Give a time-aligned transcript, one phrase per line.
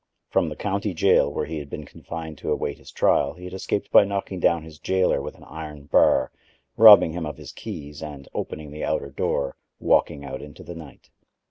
[0.31, 3.53] From the county jail where he had been confined to await his trial he had
[3.53, 6.31] escaped by knocking down his jailer with an iron bar,
[6.75, 11.11] robbing him of his keys and, opening the outer door, walking out into the night.